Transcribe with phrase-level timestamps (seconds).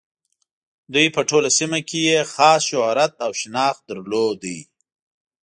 [0.93, 4.41] دوی په ټوله سیمه کې یې خاص شهرت او شناخت درلود.